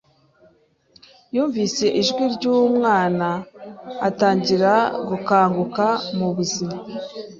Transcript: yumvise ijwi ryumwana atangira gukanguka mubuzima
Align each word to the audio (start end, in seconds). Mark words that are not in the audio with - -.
yumvise 1.33 1.85
ijwi 2.01 2.23
ryumwana 2.35 3.29
atangira 4.07 4.73
gukanguka 5.07 5.85
mubuzima 6.17 6.75